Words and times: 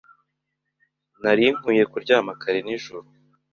Nari 1.21 1.45
nkwiye 1.55 1.83
kuryama 1.91 2.31
kare 2.41 2.59
nijoro. 2.65 3.07